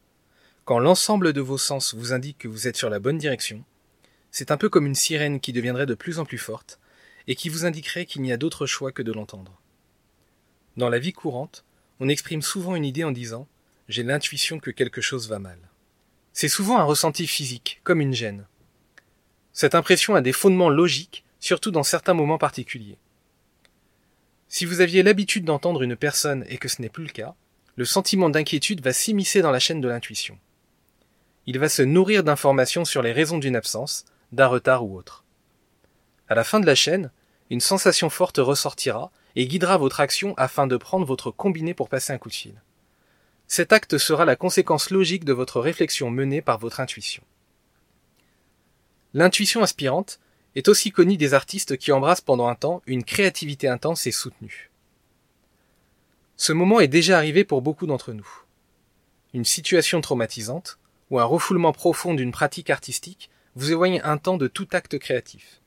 Quand 0.64 0.78
l'ensemble 0.78 1.34
de 1.34 1.42
vos 1.42 1.58
sens 1.58 1.94
vous 1.94 2.14
indique 2.14 2.38
que 2.38 2.48
vous 2.48 2.66
êtes 2.66 2.76
sur 2.76 2.88
la 2.88 3.00
bonne 3.00 3.18
direction, 3.18 3.64
c'est 4.30 4.50
un 4.50 4.56
peu 4.56 4.70
comme 4.70 4.86
une 4.86 4.94
sirène 4.94 5.40
qui 5.40 5.52
deviendrait 5.52 5.84
de 5.84 5.94
plus 5.94 6.18
en 6.18 6.24
plus 6.24 6.38
forte 6.38 6.80
et 7.26 7.34
qui 7.34 7.50
vous 7.50 7.66
indiquerait 7.66 8.06
qu'il 8.06 8.22
n'y 8.22 8.32
a 8.32 8.38
d'autre 8.38 8.64
choix 8.64 8.92
que 8.92 9.02
de 9.02 9.12
l'entendre. 9.12 9.60
Dans 10.78 10.88
la 10.88 10.98
vie 10.98 11.12
courante, 11.12 11.64
on 11.98 12.08
exprime 12.08 12.40
souvent 12.40 12.76
une 12.76 12.86
idée 12.86 13.04
en 13.04 13.12
disant 13.12 13.46
j'ai 13.88 14.04
l'intuition 14.04 14.58
que 14.58 14.70
quelque 14.70 15.02
chose 15.02 15.28
va 15.28 15.38
mal. 15.38 15.58
C'est 16.32 16.48
souvent 16.48 16.78
un 16.78 16.84
ressenti 16.84 17.26
physique, 17.26 17.80
comme 17.84 18.00
une 18.00 18.14
gêne. 18.14 18.46
Cette 19.52 19.74
impression 19.74 20.14
a 20.14 20.22
des 20.22 20.32
fondements 20.32 20.70
logiques, 20.70 21.24
surtout 21.40 21.70
dans 21.70 21.82
certains 21.82 22.14
moments 22.14 22.38
particuliers. 22.38 22.98
Si 24.48 24.64
vous 24.64 24.80
aviez 24.80 25.02
l'habitude 25.02 25.44
d'entendre 25.44 25.82
une 25.82 25.96
personne 25.96 26.44
et 26.48 26.58
que 26.58 26.68
ce 26.68 26.82
n'est 26.82 26.88
plus 26.88 27.04
le 27.04 27.10
cas, 27.10 27.34
le 27.76 27.84
sentiment 27.84 28.30
d'inquiétude 28.30 28.82
va 28.82 28.92
s'immiscer 28.92 29.42
dans 29.42 29.50
la 29.50 29.60
chaîne 29.60 29.80
de 29.80 29.88
l'intuition. 29.88 30.38
Il 31.46 31.58
va 31.58 31.68
se 31.68 31.82
nourrir 31.82 32.22
d'informations 32.24 32.84
sur 32.84 33.02
les 33.02 33.12
raisons 33.12 33.38
d'une 33.38 33.56
absence, 33.56 34.04
d'un 34.32 34.46
retard 34.46 34.84
ou 34.84 34.96
autre. 34.96 35.24
À 36.28 36.34
la 36.34 36.44
fin 36.44 36.60
de 36.60 36.66
la 36.66 36.74
chaîne, 36.74 37.10
une 37.48 37.60
sensation 37.60 38.10
forte 38.10 38.38
ressortira 38.38 39.10
et 39.34 39.46
guidera 39.46 39.76
votre 39.78 40.00
action 40.00 40.34
afin 40.36 40.66
de 40.66 40.76
prendre 40.76 41.06
votre 41.06 41.30
combiné 41.30 41.74
pour 41.74 41.88
passer 41.88 42.12
un 42.12 42.18
coup 42.18 42.28
de 42.28 42.34
fil. 42.34 42.62
Cet 43.46 43.72
acte 43.72 43.98
sera 43.98 44.24
la 44.24 44.36
conséquence 44.36 44.90
logique 44.90 45.24
de 45.24 45.32
votre 45.32 45.60
réflexion 45.60 46.10
menée 46.10 46.42
par 46.42 46.58
votre 46.58 46.78
intuition. 46.78 47.24
L'intuition 49.12 49.62
aspirante 49.62 50.20
est 50.54 50.68
aussi 50.68 50.90
connue 50.90 51.16
des 51.16 51.34
artistes 51.34 51.76
qui 51.76 51.92
embrassent 51.92 52.20
pendant 52.20 52.48
un 52.48 52.54
temps 52.54 52.82
une 52.86 53.04
créativité 53.04 53.68
intense 53.68 54.06
et 54.06 54.12
soutenue. 54.12 54.70
Ce 56.36 56.52
moment 56.52 56.80
est 56.80 56.88
déjà 56.88 57.18
arrivé 57.18 57.44
pour 57.44 57.62
beaucoup 57.62 57.86
d'entre 57.86 58.12
nous. 58.12 58.28
Une 59.34 59.44
situation 59.44 60.00
traumatisante, 60.00 60.78
ou 61.10 61.18
un 61.18 61.24
refoulement 61.24 61.72
profond 61.72 62.14
d'une 62.14 62.32
pratique 62.32 62.70
artistique 62.70 63.30
vous 63.56 63.72
éloigne 63.72 64.00
un 64.04 64.16
temps 64.16 64.36
de 64.36 64.48
tout 64.48 64.68
acte 64.72 64.98
créatif. 64.98 65.60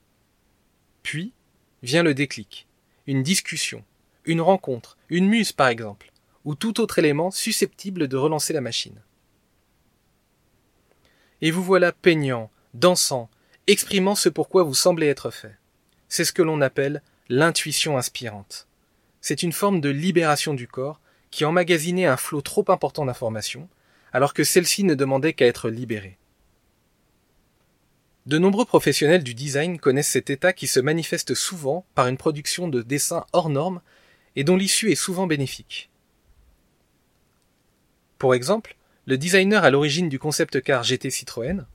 Puis 1.04 1.34
vient 1.82 2.04
le 2.04 2.14
déclic, 2.14 2.68
une 3.08 3.24
discussion, 3.24 3.84
une 4.26 4.42
rencontre, 4.42 4.98
une 5.10 5.28
muse 5.28 5.52
par 5.52 5.68
exemple, 5.68 6.12
ou 6.46 6.56
tout 6.56 6.80
autre 6.80 7.00
élément 7.00 7.30
susceptible 7.30 8.08
de 8.08 8.18
relancer 8.18 8.54
la 8.54 8.62
machine. 8.62 9.02
Et 11.42 11.52
vous 11.52 11.64
voilà 11.64 11.92
peignant, 11.92 12.50
dansant, 12.74 13.30
exprimant 13.68 14.16
ce 14.16 14.30
pourquoi 14.30 14.64
vous 14.64 14.74
semblez 14.74 15.08
être 15.08 15.32
fait. 15.32 15.56
C'est 16.10 16.26
ce 16.26 16.34
que 16.34 16.42
l'on 16.42 16.62
appelle 16.62 17.02
l'intuition 17.30 17.98
inspirante. 17.98 18.68
C'est 19.22 19.44
une 19.44 19.54
forme 19.54 19.80
de 19.80 19.90
libération 19.90 20.54
du 20.54 20.68
corps 20.68 21.00
qui 21.32 21.46
emmagasinait 21.46 22.06
un 22.06 22.18
flot 22.18 22.42
trop 22.42 22.66
important 22.68 23.06
d'informations, 23.06 23.70
alors 24.12 24.34
que 24.34 24.44
celle-ci 24.44 24.84
ne 24.84 24.96
demandait 24.96 25.34
qu'à 25.34 25.48
être 25.48 25.70
libérée. 25.70 26.18
De 28.26 28.38
nombreux 28.38 28.66
professionnels 28.66 29.24
du 29.24 29.34
design 29.34 29.80
connaissent 29.80 30.10
cet 30.10 30.30
état 30.30 30.54
qui 30.54 30.68
se 30.68 30.80
manifeste 30.80 31.34
souvent 31.34 31.86
par 31.96 32.08
une 32.08 32.18
production 32.18 32.68
de 32.68 32.82
dessins 32.82 33.26
hors 33.34 33.50
normes 33.50 33.82
et 34.36 34.44
dont 34.44 34.56
l'issue 34.56 34.92
est 34.92 34.96
souvent 34.96 35.28
bénéfique. 35.28 35.90
Pour 38.18 38.36
exemple, 38.36 38.78
le 39.06 39.18
designer 39.18 39.66
à 39.66 39.72
l'origine 39.72 40.08
du 40.08 40.20
concept 40.20 40.62
car 40.62 40.84
GT 40.84 41.10
Citroën 41.10 41.66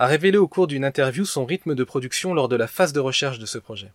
a 0.00 0.06
révélé 0.06 0.38
au 0.38 0.48
cours 0.48 0.66
d'une 0.66 0.86
interview 0.86 1.26
son 1.26 1.44
rythme 1.44 1.74
de 1.74 1.84
production 1.84 2.32
lors 2.32 2.48
de 2.48 2.56
la 2.56 2.66
phase 2.66 2.94
de 2.94 3.00
recherche 3.00 3.38
de 3.38 3.44
ce 3.44 3.58
projet. 3.58 3.92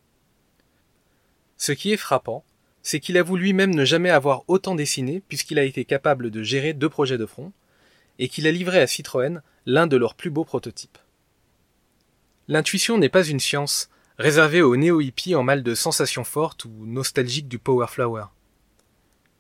Ce 1.58 1.72
qui 1.72 1.92
est 1.92 1.98
frappant, 1.98 2.46
c'est 2.84 3.00
qu'il 3.00 3.18
avoue 3.18 3.38
lui-même 3.38 3.74
ne 3.74 3.86
jamais 3.86 4.12
avoir 4.12 4.44
autant 4.48 4.76
dessiné 4.76 5.24
puisqu'il 5.28 5.58
a 5.58 5.64
été 5.64 5.84
capable 5.84 6.30
de 6.30 6.44
gérer 6.44 6.74
deux 6.74 6.90
projets 6.90 7.18
de 7.18 7.26
front, 7.26 7.52
et 8.20 8.30
qu'il 8.30 8.46
a 8.46 8.52
livré 8.52 8.80
à 8.80 8.86
Citroën 8.86 9.42
l'un 9.66 9.88
de 9.88 9.98
leurs 9.98 10.14
plus 10.14 10.30
beaux 10.30 10.46
prototypes. 10.46 11.00
L'intuition 12.48 13.00
n'est 13.00 13.10
pas 13.10 13.26
une 13.26 13.40
science 13.40 13.90
réservée 14.20 14.62
aux 14.62 14.78
néo-hippies 14.78 15.34
en 15.34 15.42
mal 15.42 15.64
de 15.64 15.74
sensations 15.74 16.24
fortes 16.24 16.66
ou 16.66 16.86
nostalgiques 16.86 17.48
du 17.48 17.58
power 17.58 17.88
flower. 17.88 18.26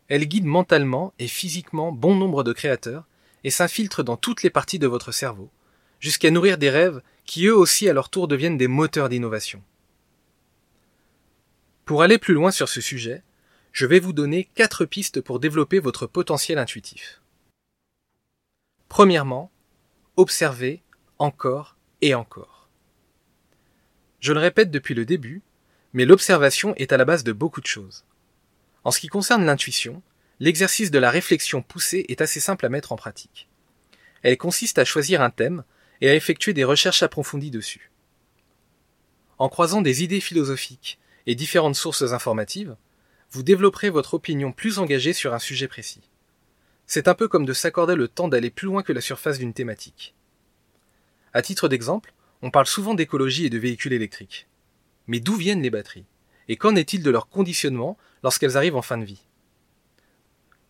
Elle 0.08 0.26
guide 0.26 0.46
mentalement 0.46 1.14
et 1.20 1.28
physiquement 1.28 1.92
bon 1.92 2.16
nombre 2.16 2.44
de 2.44 2.54
créateurs 2.54 3.06
et 3.44 3.52
s'infiltre 3.52 4.04
dans 4.04 4.18
toutes 4.18 4.42
les 4.42 4.50
parties 4.50 4.80
de 4.80 4.88
votre 4.88 5.12
cerveau, 5.12 5.52
jusqu'à 6.00 6.32
nourrir 6.32 6.58
des 6.58 6.70
rêves 6.70 7.02
qui 7.25 7.48
eux 7.48 7.56
aussi 7.56 7.90
à 7.90 7.94
leur 7.94 8.10
tour 8.10 8.28
deviennent 8.28 8.58
des 8.58 8.68
moteurs 8.68 9.10
d'innovation. 9.10 9.64
Pour 11.86 12.02
aller 12.02 12.18
plus 12.18 12.34
loin 12.34 12.52
sur 12.52 12.70
ce 12.70 12.82
sujet, 12.82 13.24
je 13.72 13.86
vais 13.86 14.00
vous 14.00 14.14
donner 14.14 14.50
quatre 14.56 14.86
pistes 14.86 15.22
pour 15.22 15.40
développer 15.40 15.80
votre 15.80 16.08
potentiel 16.08 16.58
intuitif. 16.58 17.22
Premièrement, 18.90 19.52
observez 20.16 20.82
encore 21.20 21.75
et 22.02 22.16
encore. 22.16 22.70
Je 24.20 24.34
le 24.34 24.40
répète 24.40 24.72
depuis 24.72 24.94
le 24.94 25.06
début, 25.06 25.42
mais 25.94 26.06
l'observation 26.06 26.74
est 26.75 26.94
à 26.94 26.98
la 26.98 27.06
base 27.06 27.24
de 27.24 27.32
beaucoup 27.32 27.62
de 27.62 27.68
choses. 27.68 28.06
En 28.84 28.92
ce 28.92 29.00
qui 29.00 29.08
concerne 29.08 29.46
l'intuition, 29.46 30.02
l'exercice 30.40 30.92
de 30.92 31.00
la 31.00 31.12
réflexion 31.12 31.62
poussée 31.62 32.06
est 32.10 32.22
assez 32.22 32.40
simple 32.40 32.66
à 32.66 32.70
mettre 32.70 32.92
en 32.92 32.96
pratique. 32.96 33.48
Elle 34.22 34.38
consiste 34.38 34.80
à 34.80 34.86
choisir 34.86 35.22
un 35.22 35.30
thème 35.30 35.64
et 36.02 36.10
à 36.10 36.16
effectuer 36.16 36.54
des 36.54 36.64
recherches 36.64 37.04
approfondies 37.04 37.52
dessus. 37.52 37.92
En 39.38 39.50
croisant 39.50 39.82
des 39.82 40.04
idées 40.04 40.22
philosophiques 40.22 41.00
et 41.25 41.36
différentes 41.36 41.75
sources 41.75 42.14
informatives, 42.14 42.75
vous 43.32 43.44
développerez 43.44 43.90
votre 43.90 44.14
opinion 44.14 44.52
plus 44.52 44.80
engagée 44.80 45.14
sur 45.14 45.34
un 45.34 45.40
sujet 45.40 45.68
précis. 45.68 46.10
C'est 46.88 47.08
un 47.08 47.16
peu 47.16 47.28
comme 47.28 47.46
de 47.46 47.54
s'accorder 47.54 47.96
le 47.96 48.08
temps 48.08 48.28
d'aller 48.28 48.50
plus 48.50 48.68
loin 48.68 48.84
que 48.84 48.94
la 48.94 49.02
surface 49.02 49.40
d'une 49.40 49.54
thématique. 49.54 50.14
À 51.34 51.42
titre 51.42 51.68
d'exemple, 51.68 52.14
on 52.42 52.52
parle 52.52 52.68
souvent 52.68 52.94
d'écologie 52.94 53.46
et 53.46 53.50
de 53.50 53.58
véhicules 53.58 53.94
électriques. 53.94 54.48
Mais 55.08 55.20
d'où 55.20 55.36
viennent 55.36 55.62
les 55.62 55.70
batteries? 55.70 56.06
Et 56.48 56.58
qu'en 56.58 56.75
est-il 56.75 57.02
de 57.02 57.10
leur 57.10 57.28
conditionnement 57.28 57.98
lorsqu'elles 58.24 58.56
arrivent 58.56 58.75
en 58.75 58.82
fin 58.82 58.98
de 58.98 59.06
vie? 59.06 59.25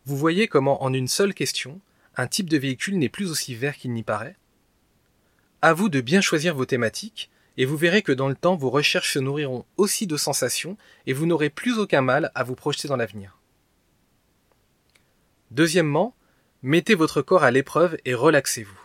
Vous 0.06 0.18
voyez 0.18 0.48
comment 0.48 0.84
en 0.84 0.94
une 0.94 1.08
seule 1.08 1.34
question, 1.34 1.82
un 2.16 2.28
type 2.28 2.50
de 2.50 2.58
véhicule 2.58 2.98
n'est 2.98 3.10
plus 3.10 3.30
aussi 3.30 3.56
vert 3.56 3.76
qu'il 3.76 3.92
n'y 3.92 4.04
paraît 4.04 4.38
À 5.66 5.74
vous 5.74 5.90
de 5.90 6.00
bien 6.00 6.22
choisir 6.22 6.54
vos 6.54 6.68
thématiques, 6.68 7.32
et 7.58 7.66
vous 7.66 7.76
verrez 7.76 8.04
que 8.04 8.12
dans 8.12 8.30
le 8.30 8.36
temps 8.36 8.56
vos 8.56 8.70
recherches 8.70 9.14
se 9.14 9.18
nourriront 9.18 9.66
aussi 9.78 10.06
de 10.06 10.16
sensations 10.16 10.78
et 11.08 11.14
vous 11.14 11.26
n'aurez 11.26 11.50
plus 11.50 11.80
aucun 11.80 12.02
mal 12.02 12.32
à 12.36 12.44
vous 12.44 12.54
projeter 12.54 12.88
dans 12.88 12.98
l'avenir. 12.98 13.40
Deuxièmement, 15.50 16.16
mettez 16.62 16.94
votre 16.94 17.24
corps 17.24 17.44
à 17.44 17.50
l'épreuve 17.50 17.98
et 18.06 18.14
relaxez-vous. 18.14 18.80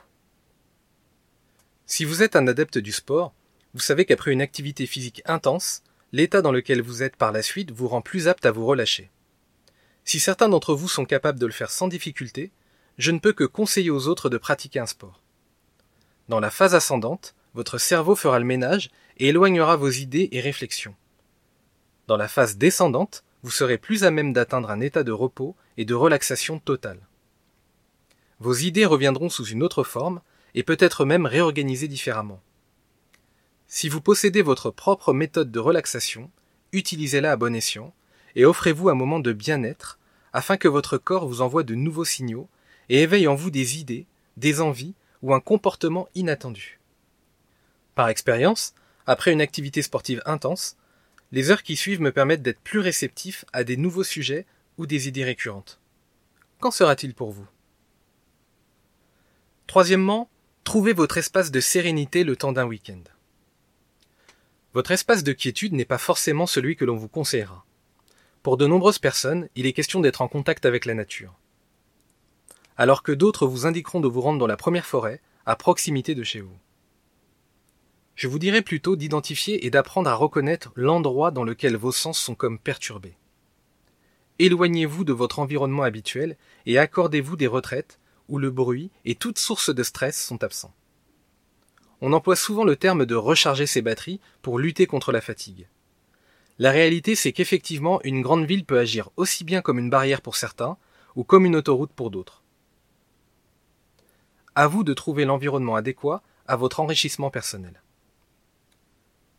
Si 1.84 2.06
vous 2.06 2.22
êtes 2.22 2.34
un 2.34 2.46
adepte 2.46 2.78
du 2.78 2.92
sport, 2.92 3.34
vous 3.74 3.80
savez 3.80 4.06
qu'après 4.06 4.32
une 4.32 4.40
activité 4.40 4.86
physique 4.86 5.20
intense, 5.26 5.82
l'état 6.12 6.40
dans 6.40 6.50
lequel 6.50 6.80
vous 6.80 7.02
êtes 7.02 7.16
par 7.16 7.30
la 7.30 7.42
suite 7.42 7.72
vous 7.72 7.88
rend 7.88 8.00
plus 8.00 8.26
apte 8.26 8.46
à 8.46 8.52
vous 8.52 8.64
relâcher. 8.64 9.10
Si 10.06 10.18
certains 10.18 10.48
d'entre 10.48 10.74
vous 10.74 10.88
sont 10.88 11.04
capables 11.04 11.40
de 11.40 11.44
le 11.44 11.52
faire 11.52 11.70
sans 11.70 11.88
difficulté, 11.88 12.52
je 12.96 13.10
ne 13.10 13.18
peux 13.18 13.34
que 13.34 13.44
conseiller 13.44 13.90
aux 13.90 14.08
autres 14.08 14.30
de 14.30 14.38
pratiquer 14.38 14.78
un 14.78 14.86
sport. 14.86 15.20
Dans 16.30 16.38
la 16.38 16.52
phase 16.52 16.76
ascendante, 16.76 17.34
votre 17.54 17.78
cerveau 17.78 18.14
fera 18.14 18.38
le 18.38 18.44
ménage 18.44 18.90
et 19.18 19.30
éloignera 19.30 19.74
vos 19.74 19.90
idées 19.90 20.28
et 20.30 20.40
réflexions. 20.40 20.94
Dans 22.06 22.16
la 22.16 22.28
phase 22.28 22.56
descendante, 22.56 23.24
vous 23.42 23.50
serez 23.50 23.78
plus 23.78 24.04
à 24.04 24.12
même 24.12 24.32
d'atteindre 24.32 24.70
un 24.70 24.78
état 24.78 25.02
de 25.02 25.10
repos 25.10 25.56
et 25.76 25.84
de 25.84 25.92
relaxation 25.92 26.60
totale. 26.60 27.00
Vos 28.38 28.54
idées 28.54 28.86
reviendront 28.86 29.28
sous 29.28 29.44
une 29.44 29.64
autre 29.64 29.82
forme 29.82 30.20
et 30.54 30.62
peut-être 30.62 31.04
même 31.04 31.26
réorganiser 31.26 31.88
différemment. 31.88 32.40
Si 33.66 33.88
vous 33.88 34.00
possédez 34.00 34.42
votre 34.42 34.70
propre 34.70 35.12
méthode 35.12 35.50
de 35.50 35.58
relaxation, 35.58 36.30
utilisez-la 36.70 37.32
à 37.32 37.36
bon 37.36 37.56
escient 37.56 37.92
et 38.36 38.44
offrez-vous 38.44 38.88
un 38.88 38.94
moment 38.94 39.18
de 39.18 39.32
bien-être 39.32 39.98
afin 40.32 40.56
que 40.56 40.68
votre 40.68 40.96
corps 40.96 41.26
vous 41.26 41.40
envoie 41.40 41.64
de 41.64 41.74
nouveaux 41.74 42.04
signaux 42.04 42.48
et 42.88 43.02
éveille 43.02 43.26
en 43.26 43.34
vous 43.34 43.50
des 43.50 43.80
idées, 43.80 44.06
des 44.36 44.60
envies 44.60 44.94
ou 45.22 45.34
un 45.34 45.40
comportement 45.40 46.08
inattendu. 46.14 46.80
Par 47.94 48.08
expérience, 48.08 48.74
après 49.06 49.32
une 49.32 49.40
activité 49.40 49.82
sportive 49.82 50.22
intense, 50.26 50.76
les 51.32 51.50
heures 51.50 51.62
qui 51.62 51.76
suivent 51.76 52.00
me 52.00 52.12
permettent 52.12 52.42
d'être 52.42 52.60
plus 52.60 52.80
réceptif 52.80 53.44
à 53.52 53.64
des 53.64 53.76
nouveaux 53.76 54.04
sujets 54.04 54.46
ou 54.78 54.86
des 54.86 55.08
idées 55.08 55.24
récurrentes. 55.24 55.80
Qu'en 56.58 56.70
sera-t-il 56.70 57.14
pour 57.14 57.30
vous? 57.30 57.46
Troisièmement, 59.66 60.28
Trouvez 60.64 60.92
votre 60.92 61.18
espace 61.18 61.50
de 61.50 61.58
sérénité 61.58 62.22
le 62.22 62.36
temps 62.36 62.52
d'un 62.52 62.64
week-end. 62.64 63.02
Votre 64.72 64.92
espace 64.92 65.24
de 65.24 65.32
quiétude 65.32 65.72
n'est 65.72 65.84
pas 65.84 65.98
forcément 65.98 66.46
celui 66.46 66.76
que 66.76 66.84
l'on 66.84 66.94
vous 66.94 67.08
conseillera. 67.08 67.64
Pour 68.44 68.56
de 68.56 68.68
nombreuses 68.68 69.00
personnes, 69.00 69.48
il 69.56 69.66
est 69.66 69.72
question 69.72 69.98
d'être 69.98 70.22
en 70.22 70.28
contact 70.28 70.64
avec 70.66 70.84
la 70.84 70.94
nature. 70.94 71.34
Alors 72.80 73.02
que 73.02 73.12
d'autres 73.12 73.46
vous 73.46 73.66
indiqueront 73.66 74.00
de 74.00 74.08
vous 74.08 74.22
rendre 74.22 74.38
dans 74.38 74.46
la 74.46 74.56
première 74.56 74.86
forêt, 74.86 75.20
à 75.44 75.54
proximité 75.54 76.14
de 76.14 76.22
chez 76.22 76.40
vous. 76.40 76.56
Je 78.14 78.26
vous 78.26 78.38
dirais 78.38 78.62
plutôt 78.62 78.96
d'identifier 78.96 79.66
et 79.66 79.70
d'apprendre 79.70 80.08
à 80.08 80.14
reconnaître 80.14 80.72
l'endroit 80.76 81.30
dans 81.30 81.44
lequel 81.44 81.76
vos 81.76 81.92
sens 81.92 82.18
sont 82.18 82.34
comme 82.34 82.58
perturbés. 82.58 83.18
Éloignez-vous 84.38 85.04
de 85.04 85.12
votre 85.12 85.40
environnement 85.40 85.82
habituel 85.82 86.38
et 86.64 86.78
accordez-vous 86.78 87.36
des 87.36 87.48
retraites 87.48 88.00
où 88.28 88.38
le 88.38 88.50
bruit 88.50 88.90
et 89.04 89.14
toute 89.14 89.38
source 89.38 89.68
de 89.68 89.82
stress 89.82 90.18
sont 90.18 90.42
absents. 90.42 90.72
On 92.00 92.14
emploie 92.14 92.34
souvent 92.34 92.64
le 92.64 92.76
terme 92.76 93.04
de 93.04 93.14
recharger 93.14 93.66
ses 93.66 93.82
batteries 93.82 94.20
pour 94.40 94.58
lutter 94.58 94.86
contre 94.86 95.12
la 95.12 95.20
fatigue. 95.20 95.68
La 96.58 96.70
réalité, 96.70 97.14
c'est 97.14 97.32
qu'effectivement, 97.32 98.00
une 98.04 98.22
grande 98.22 98.46
ville 98.46 98.64
peut 98.64 98.78
agir 98.78 99.10
aussi 99.18 99.44
bien 99.44 99.60
comme 99.60 99.78
une 99.78 99.90
barrière 99.90 100.22
pour 100.22 100.36
certains, 100.36 100.78
ou 101.14 101.24
comme 101.24 101.44
une 101.44 101.56
autoroute 101.56 101.92
pour 101.92 102.10
d'autres. 102.10 102.39
À 104.60 104.66
vous 104.66 104.84
de 104.84 104.92
trouver 104.92 105.24
l'environnement 105.24 105.76
adéquat 105.76 106.22
à 106.46 106.56
votre 106.56 106.80
enrichissement 106.80 107.30
personnel. 107.30 107.82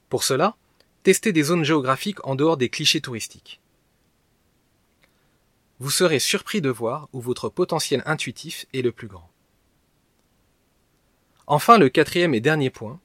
Pour 0.10 0.24
cela, 0.24 0.56
testez 1.04 1.32
des 1.32 1.44
zones 1.44 1.64
géographiques 1.64 2.26
en 2.26 2.36
dehors 2.36 2.58
des 2.58 2.70
clichés 2.70 3.02
touristiques 3.02 3.62
vous 5.82 5.90
serez 5.90 6.20
surpris 6.20 6.62
de 6.62 6.70
voir 6.70 7.10
où 7.12 7.20
votre 7.20 7.50
potentiel 7.50 8.04
intuitif 8.06 8.68
est 8.72 8.84
le 8.84 8.92
plus 8.92 9.08
grand. 9.08 9.28
Enfin, 11.48 11.80
le 11.80 11.90
quatrième 11.90 12.36
et 12.36 12.40
dernier 12.40 12.70
point, 12.70 13.00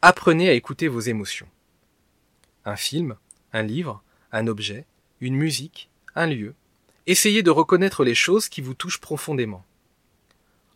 apprenez 0.00 0.48
à 0.48 0.52
écouter 0.52 0.86
vos 0.86 1.00
émotions. 1.00 1.48
Un 2.64 2.76
film, 2.76 3.16
un 3.52 3.62
livre, 3.62 4.00
un 4.30 4.46
objet, 4.46 4.86
une 5.20 5.34
musique, 5.34 5.90
un 6.14 6.28
lieu, 6.28 6.54
essayez 7.08 7.42
de 7.42 7.50
reconnaître 7.50 8.04
les 8.04 8.14
choses 8.14 8.48
qui 8.48 8.60
vous 8.60 8.74
touchent 8.74 9.00
profondément. 9.00 9.64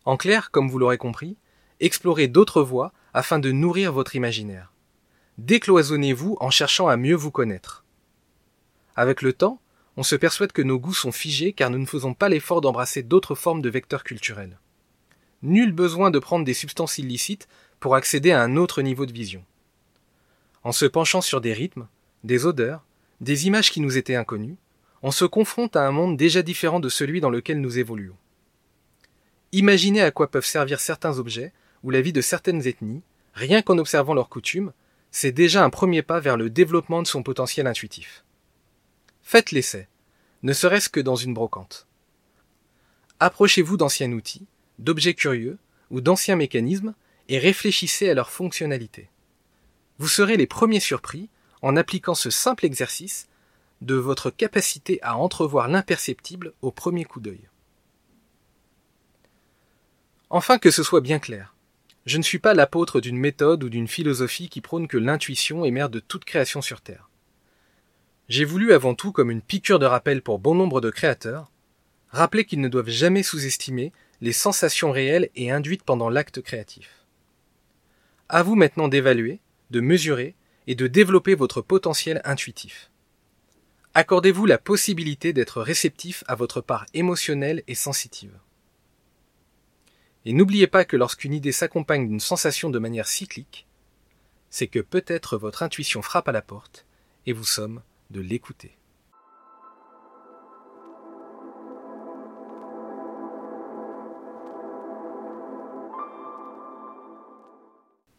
En 0.05 0.17
clair, 0.17 0.51
comme 0.51 0.69
vous 0.69 0.79
l'aurez 0.79 0.97
compris, 0.97 1.37
explorez 1.79 2.27
d'autres 2.27 2.61
voies 2.61 2.91
afin 3.13 3.39
de 3.39 3.51
nourrir 3.51 3.93
votre 3.93 4.15
imaginaire. 4.15 4.73
Décloisonnez-vous 5.37 6.37
en 6.39 6.49
cherchant 6.49 6.87
à 6.87 6.97
mieux 6.97 7.15
vous 7.15 7.31
connaître. 7.31 7.83
Avec 8.95 9.21
le 9.21 9.33
temps, 9.33 9.59
on 9.97 10.03
se 10.03 10.15
persuade 10.15 10.51
que 10.51 10.61
nos 10.61 10.79
goûts 10.79 10.93
sont 10.93 11.11
figés 11.11 11.53
car 11.53 11.69
nous 11.69 11.77
ne 11.77 11.85
faisons 11.85 12.13
pas 12.13 12.29
l'effort 12.29 12.61
d'embrasser 12.61 13.03
d'autres 13.03 13.35
formes 13.35 13.61
de 13.61 13.69
vecteurs 13.69 14.03
culturels. 14.03 14.59
Nul 15.41 15.71
besoin 15.71 16.11
de 16.11 16.19
prendre 16.19 16.45
des 16.45 16.53
substances 16.53 16.97
illicites 16.97 17.47
pour 17.79 17.95
accéder 17.95 18.31
à 18.31 18.41
un 18.41 18.55
autre 18.55 18.81
niveau 18.81 19.05
de 19.05 19.13
vision. 19.13 19.43
En 20.63 20.71
se 20.71 20.85
penchant 20.85 21.21
sur 21.21 21.41
des 21.41 21.53
rythmes, 21.53 21.87
des 22.23 22.45
odeurs, 22.45 22.85
des 23.21 23.47
images 23.47 23.71
qui 23.71 23.81
nous 23.81 23.97
étaient 23.97 24.15
inconnues, 24.15 24.57
on 25.01 25.11
se 25.11 25.25
confronte 25.25 25.75
à 25.75 25.85
un 25.85 25.91
monde 25.91 26.15
déjà 26.15 26.41
différent 26.41 26.79
de 26.79 26.89
celui 26.89 27.19
dans 27.19 27.29
lequel 27.29 27.59
nous 27.59 27.77
évoluons. 27.77 28.15
Imaginez 29.53 30.01
à 30.01 30.09
quoi 30.09 30.31
peuvent 30.31 30.45
servir 30.45 30.79
certains 30.79 31.19
objets 31.19 31.53
ou 31.83 31.91
la 31.91 32.01
vie 32.01 32.11
de 32.11 32.21
certaines 32.21 32.65
ethnies, 32.65 33.03
rien 33.35 33.61
qu'en 33.61 33.77
observant 33.77 34.15
leurs 34.15 34.27
coutumes, 34.27 34.73
c'est 35.11 35.31
déjà 35.31 35.63
un 35.63 35.69
premier 35.69 36.01
pas 36.01 36.19
vers 36.19 36.37
le 36.37 36.49
développement 36.49 37.03
de 37.03 37.07
son 37.07 37.21
potentiel 37.21 37.67
intuitif. 37.67 38.25
Faites 39.21 39.51
l'essai, 39.51 39.87
ne 40.41 40.53
serait-ce 40.53 40.89
que 40.89 40.99
dans 40.99 41.15
une 41.15 41.35
brocante. 41.35 41.85
Approchez-vous 43.19 43.77
d'anciens 43.77 44.11
outils, 44.11 44.47
d'objets 44.79 45.13
curieux 45.13 45.59
ou 45.91 46.01
d'anciens 46.01 46.35
mécanismes 46.35 46.95
et 47.29 47.37
réfléchissez 47.37 48.09
à 48.09 48.15
leur 48.15 48.31
fonctionnalité. 48.31 49.07
Vous 49.99 50.07
serez 50.07 50.35
les 50.35 50.47
premiers 50.47 50.79
surpris, 50.79 51.29
en 51.61 51.75
appliquant 51.77 52.15
ce 52.15 52.31
simple 52.31 52.65
exercice, 52.65 53.27
de 53.81 53.93
votre 53.93 54.31
capacité 54.31 54.99
à 55.03 55.15
entrevoir 55.15 55.67
l'imperceptible 55.67 56.53
au 56.63 56.71
premier 56.71 57.05
coup 57.05 57.19
d'œil. 57.19 57.47
Enfin 60.35 60.57
que 60.57 60.71
ce 60.71 60.81
soit 60.81 61.01
bien 61.01 61.19
clair, 61.19 61.53
je 62.07 62.17
ne 62.17 62.23
suis 62.23 62.39
pas 62.39 62.55
l'apôtre 62.55 62.99
d'une 62.99 63.19
méthode 63.19 63.63
ou 63.63 63.69
d'une 63.69 63.87
philosophie 63.87 64.49
qui 64.49 64.61
prône 64.61 64.87
que 64.87 64.97
l'intuition 64.97 65.63
est 65.63 65.69
mère 65.69 65.89
de 65.89 65.99
toute 65.99 66.25
création 66.25 66.63
sur 66.63 66.81
Terre. 66.81 67.11
J'ai 68.29 68.43
voulu 68.43 68.73
avant 68.73 68.95
tout, 68.95 69.11
comme 69.11 69.29
une 69.29 69.43
piqûre 69.43 69.77
de 69.77 69.85
rappel 69.85 70.23
pour 70.23 70.39
bon 70.39 70.55
nombre 70.55 70.81
de 70.81 70.89
créateurs, 70.89 71.51
rappeler 72.09 72.45
qu'ils 72.45 72.61
ne 72.61 72.67
doivent 72.67 72.89
jamais 72.89 73.21
sous-estimer 73.21 73.93
les 74.21 74.31
sensations 74.31 74.89
réelles 74.89 75.29
et 75.35 75.51
induites 75.51 75.83
pendant 75.83 76.09
l'acte 76.09 76.41
créatif. 76.41 77.05
À 78.27 78.41
vous 78.41 78.55
maintenant 78.55 78.87
d'évaluer, 78.87 79.39
de 79.69 79.81
mesurer 79.81 80.33
et 80.65 80.73
de 80.73 80.87
développer 80.87 81.35
votre 81.35 81.61
potentiel 81.61 82.23
intuitif. 82.25 82.89
Accordez-vous 83.93 84.47
la 84.47 84.57
possibilité 84.57 85.31
d'être 85.31 85.61
réceptif 85.61 86.23
à 86.27 86.33
votre 86.33 86.59
part 86.59 86.87
émotionnelle 86.95 87.61
et 87.67 87.75
sensitive. 87.75 88.33
Et 90.25 90.33
n'oubliez 90.33 90.67
pas 90.67 90.85
que 90.85 90.95
lorsqu'une 90.95 91.33
idée 91.33 91.51
s'accompagne 91.51 92.07
d'une 92.07 92.19
sensation 92.19 92.69
de 92.69 92.79
manière 92.79 93.07
cyclique, 93.07 93.67
c'est 94.49 94.67
que 94.67 94.79
peut-être 94.79 95.37
votre 95.37 95.63
intuition 95.63 96.01
frappe 96.01 96.29
à 96.29 96.31
la 96.31 96.41
porte 96.41 96.85
et 97.25 97.33
vous 97.33 97.43
sommes 97.43 97.81
de 98.09 98.21
l'écouter. 98.21 98.77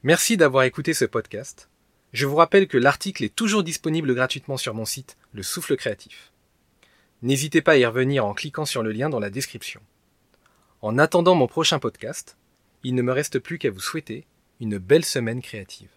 Merci 0.03 0.37
d'avoir 0.37 0.65
écouté 0.65 0.93
ce 0.93 1.07
podcast. 1.07 1.71
Je 2.13 2.27
vous 2.27 2.37
rappelle 2.37 2.69
que 2.69 2.77
l'article 2.77 3.25
est 3.25 3.35
toujours 3.35 3.63
disponible 3.63 4.15
gratuitement 4.15 4.59
sur 4.59 4.75
mon 4.75 4.85
site 4.85 5.17
Le 5.33 5.43
Souffle 5.43 5.77
Créatif. 5.77 6.31
N'hésitez 7.23 7.63
pas 7.63 7.73
à 7.73 7.77
y 7.77 7.87
revenir 7.87 8.27
en 8.27 8.35
cliquant 8.35 8.67
sur 8.67 8.83
le 8.83 8.93
lien 8.93 9.09
dans 9.09 9.19
la 9.19 9.31
description. 9.31 9.81
En 10.85 10.99
attendant 10.99 11.35
mon 11.35 11.47
prochain 11.47 11.79
podcast, 11.79 12.37
il 12.83 12.95
ne 12.95 13.01
me 13.01 13.11
reste 13.11 13.39
plus 13.39 13.57
qu'à 13.57 13.71
vous 13.71 13.81
souhaiter 13.81 14.27
une 14.61 14.77
belle 14.77 15.07
semaine 15.07 15.41
créative. 15.41 15.89